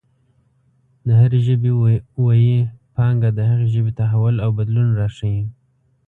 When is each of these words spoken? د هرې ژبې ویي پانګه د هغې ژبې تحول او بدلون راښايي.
د 1.05 1.07
هرې 1.19 1.39
ژبې 1.47 1.71
ویي 2.21 2.57
پانګه 2.95 3.29
د 3.37 3.39
هغې 3.49 3.67
ژبې 3.73 3.91
تحول 3.99 4.35
او 4.45 4.49
بدلون 4.57 4.87
راښايي. 4.99 5.45